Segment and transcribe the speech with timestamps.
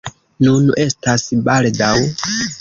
[0.45, 1.93] Nun estas baldaŭ!